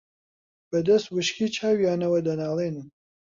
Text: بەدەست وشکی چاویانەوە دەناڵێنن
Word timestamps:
بەدەست 0.71 1.07
وشکی 1.13 1.47
چاویانەوە 1.55 2.19
دەناڵێنن 2.27 2.87